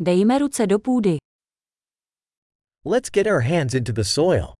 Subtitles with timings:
[0.00, 1.16] Dejme ruce do půdy.
[2.86, 4.54] Let's get our hands into the soil.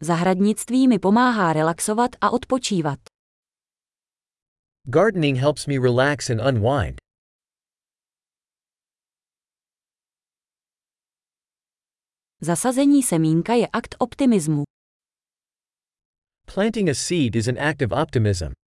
[0.00, 2.98] Zahradnictví mi pomáhá relaxovat a odpočívat.
[4.84, 7.00] Gardening helps me relax and unwind.
[12.40, 14.62] Zasazení semínka je akt optimismu.
[16.46, 18.61] Planting a seed is an act of optimism.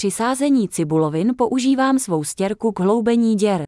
[0.00, 3.64] Při sázení cibulovin používám svou stěrku k hloubení děr.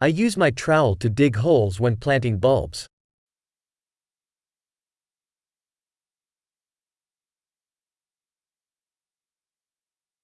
[0.00, 2.86] I use my trowel to dig holes when planting bulbs.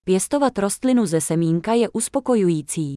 [0.05, 2.95] Pěstovat rostlinu ze semínka je uspokojující.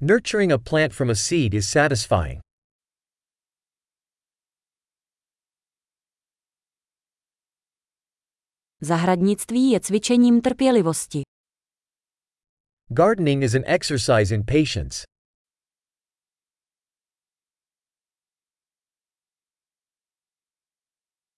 [0.00, 2.47] Nurturing a plant from a seed is satisfying.
[8.80, 11.22] Zahradnictví je cvičením trpělivosti.
[12.88, 15.02] Gardening is an exercise in patience.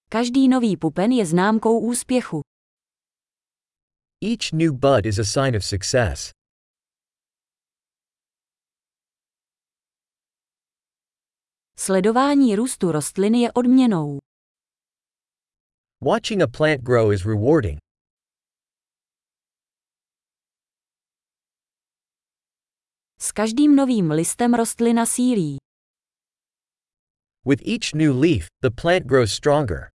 [0.09, 2.41] Každý nový pupen je známkou úspěchu.
[4.23, 6.31] Each new bud is a sign of success.
[11.77, 14.19] Sledování růstu rostliny je odměnou.
[16.03, 17.77] Watching a plant grow is rewarding.
[23.21, 25.61] S každým novým listem rostlina sílí.
[27.45, 29.93] With each new leaf, the plant grows stronger.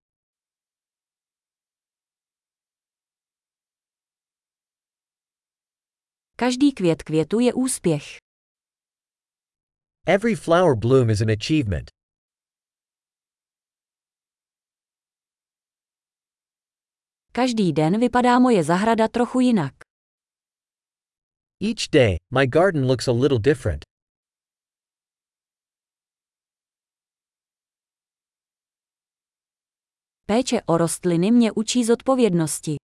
[6.37, 8.17] Každý květ květu je úspěch.
[10.05, 11.89] Every flower bloom is an achievement.
[17.35, 19.73] Každý den vypadá moje zahrada trochu jinak.
[21.61, 23.83] Each day, my garden looks a little different.
[30.25, 32.75] Péče o rostliny mě učí zodpovědnosti.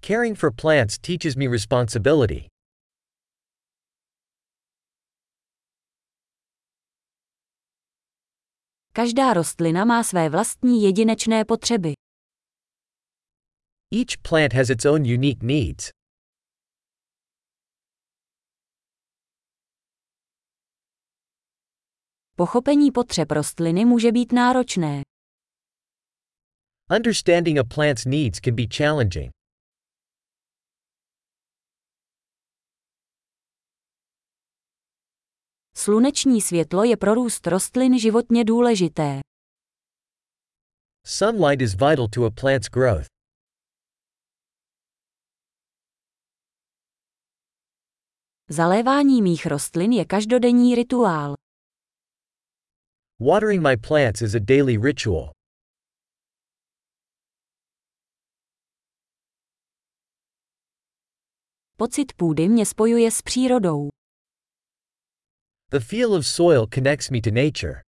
[0.00, 2.46] Caring for plants teaches me responsibility.
[8.92, 11.99] Každá rostlina má své vlastní jedinečné potřeby.
[13.92, 15.90] Each plant has its own unique needs.
[22.36, 25.02] Pochopení potřeb rostliny může být náročné.
[26.96, 29.30] Understanding a plant's needs can be challenging.
[35.76, 39.20] Sluneční světlo je pro růst rostlin životně důležité.
[41.06, 43.09] Sunlight is vital to a plant's growth.
[48.52, 51.34] Zalévání mých rostlin je každodenní rituál.
[53.20, 55.32] Watering my plants is a daily ritual.
[61.76, 63.88] Pocit půdy mě spojuje s přírodou.
[65.70, 67.82] The feel of soil connects me to nature.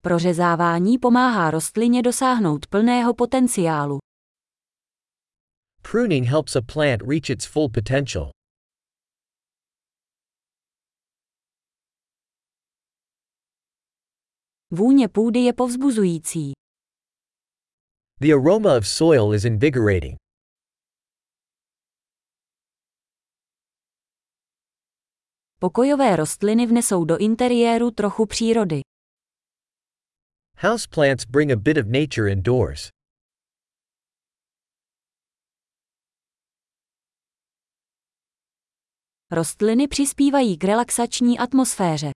[0.00, 4.05] Prořezávání pomáhá rostlině dosáhnout plného potenciálu.
[5.90, 8.32] Pruning helps a plant reach its full potential.
[14.70, 16.52] Vůně půdy je povzbuzující.
[18.20, 20.16] The aroma of soil is invigorating.
[25.60, 28.80] Pokojové rostliny vnesou do interiéru trochu přírody.
[30.56, 32.95] Houseplants bring a bit of nature indoors.
[39.30, 42.10] Rostliny přispívají k relaxační atmosféře.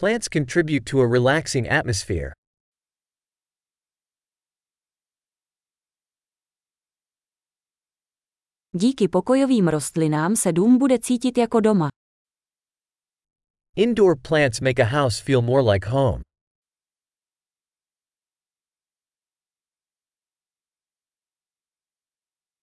[0.00, 2.30] Plants contribute to a relaxing atmosphere.
[8.74, 11.88] Díky pokojovým rostlinám se dům bude cítit jako doma.
[13.76, 16.22] Indoor plants make a house feel more like home.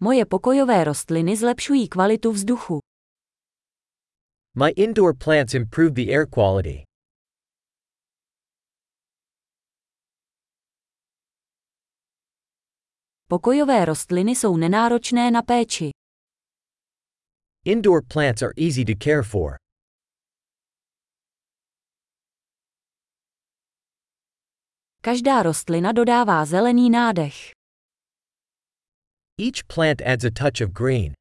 [0.00, 2.78] Moje pokojové rostliny zlepšují kvalitu vzduchu.
[4.54, 6.84] My indoor plants improve the air quality.
[13.28, 15.90] Pokojové rostliny jsou nenáročné na péči.
[17.64, 19.56] Indoor plants are easy to care for.
[25.00, 27.57] Každá rostlina dodává zelený nádech.
[29.40, 31.14] Each plant adds a touch of green.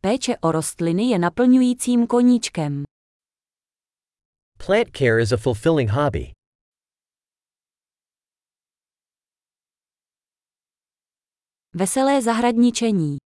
[0.00, 2.84] Péče o rostliny je naplňujícím koníčkem.
[4.58, 6.32] Plant care is a fulfilling hobby.
[11.74, 13.23] Veselé zahradničení.